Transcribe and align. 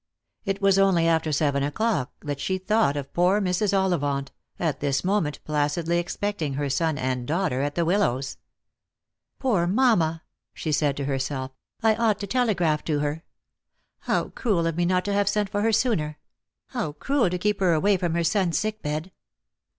It 0.45 0.63
was 0.63 0.79
only 0.79 1.07
after 1.07 1.31
seven 1.31 1.61
o'clock 1.61 2.11
that 2.21 2.39
she 2.39 2.57
thought 2.57 2.97
of 2.97 3.13
poor 3.13 3.39
Mrs. 3.39 3.71
Ollivant, 3.71 4.31
at 4.57 4.79
this 4.79 5.03
moment 5.03 5.39
placidly 5.45 5.99
expecting 5.99 6.55
her 6.55 6.71
son 6.71 6.97
and 6.97 7.27
daughter 7.27 7.61
at 7.61 7.75
the 7.75 7.85
Willows." 7.85 8.37
Poor 9.39 9.67
mamma," 9.67 10.23
she 10.55 10.71
said 10.71 10.97
to 10.97 11.05
herself," 11.05 11.51
I 11.83 11.93
ought 11.93 12.19
to 12.21 12.25
telegraph 12.25 12.83
to 12.85 12.97
her. 12.97 13.21
How 13.99 14.29
cruel 14.29 14.65
of 14.65 14.75
me 14.75 14.85
not 14.85 15.05
to 15.05 15.13
have 15.13 15.29
sent 15.29 15.51
for 15.51 15.61
her 15.61 15.71
sooner; 15.71 16.17
how 16.69 16.93
cruel 16.93 17.29
to 17.29 17.37
keep 17.37 17.59
her 17.59 17.73
away 17.73 17.95
from 17.97 18.15
her 18.15 18.23
son's 18.23 18.57
sick 18.57 18.81
bed 18.81 19.11